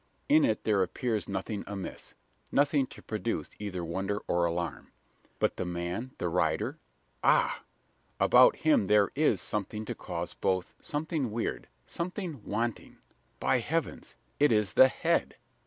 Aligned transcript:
In 0.27 0.43
it 0.43 0.63
there 0.63 0.81
appears 0.81 1.29
nothing 1.29 1.63
amiss 1.67 2.15
nothing 2.51 2.87
to 2.87 3.03
produce 3.03 3.51
either 3.59 3.85
wonder 3.85 4.17
or 4.27 4.45
alarm. 4.45 4.91
But 5.37 5.57
the 5.57 5.63
man 5.63 6.15
the 6.17 6.27
rider? 6.27 6.79
Ah! 7.23 7.61
About 8.19 8.55
him 8.55 8.87
there 8.87 9.11
is 9.15 9.39
something 9.41 9.85
to 9.85 9.93
cause 9.93 10.33
both 10.33 10.73
something 10.81 11.29
weird 11.29 11.67
something 11.85 12.41
wanting! 12.43 12.97
By 13.39 13.59
heavens! 13.59 14.15
it 14.39 14.51
is 14.51 14.73
the 14.73 14.87
head! 14.87 15.35